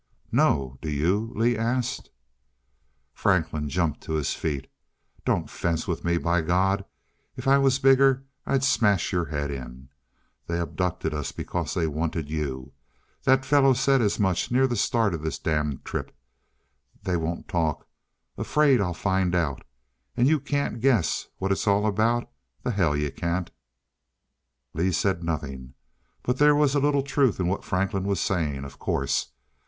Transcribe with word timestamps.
"No. 0.31 0.79
Do 0.81 0.89
you?" 0.89 1.31
Lee 1.35 1.55
asked. 1.55 2.09
Franklin 3.13 3.69
jumped 3.69 4.01
to 4.01 4.13
his 4.13 4.33
feet. 4.33 4.65
"Don't 5.25 5.47
fence 5.47 5.87
with 5.87 6.03
me. 6.03 6.17
By 6.17 6.41
God, 6.41 6.83
if 7.37 7.47
I 7.47 7.59
was 7.59 7.77
bigger 7.77 8.25
I'd 8.43 8.63
smash 8.63 9.11
your 9.11 9.25
head 9.25 9.51
in. 9.51 9.89
They 10.47 10.59
abducted 10.59 11.13
us, 11.13 11.31
because 11.31 11.75
they 11.75 11.85
wanted 11.85 12.31
you. 12.31 12.73
That 13.25 13.45
fellow 13.45 13.73
said 13.73 14.01
as 14.01 14.19
much 14.19 14.49
near 14.49 14.65
the 14.65 14.75
start 14.75 15.13
of 15.13 15.21
this 15.21 15.37
damned 15.37 15.85
trip. 15.85 16.17
They 17.03 17.15
won't 17.15 17.47
talk 17.47 17.87
afraid 18.39 18.81
I'll 18.81 18.95
find 18.95 19.35
out. 19.35 19.63
And 20.17 20.27
you 20.27 20.39
can't 20.39 20.81
guess 20.81 21.27
what 21.37 21.51
it's 21.51 21.67
all 21.67 21.85
about! 21.85 22.27
The 22.63 22.71
hell 22.71 22.97
you 22.97 23.11
can't." 23.11 23.51
Lee 24.73 24.91
said 24.93 25.23
nothing. 25.23 25.75
But 26.23 26.37
there 26.39 26.55
was 26.55 26.73
a 26.73 26.79
little 26.79 27.03
truth 27.03 27.39
in 27.39 27.45
what 27.45 27.63
Franklin 27.63 28.05
was 28.05 28.19
saying, 28.19 28.63
of 28.65 28.79
course.... 28.79 29.27